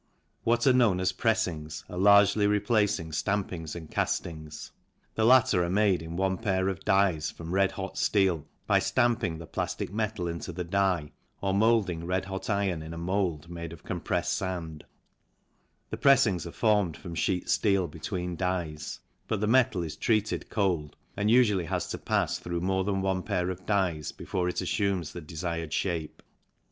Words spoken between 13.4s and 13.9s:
made of